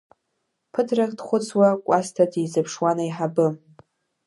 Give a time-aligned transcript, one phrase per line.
[0.71, 3.47] Ԥыҭрак дхәыцуа Кәасҭа дизԥшуан аиҳабы.